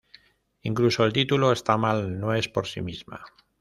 Incluso 0.63 1.03
el 1.05 1.13
título 1.13 1.51
esta 1.51 1.77
mal, 1.77 2.19
no 2.19 2.33
es 2.33 2.49
por 2.49 2.65
sí 2.65 2.81
misma. 2.81 3.23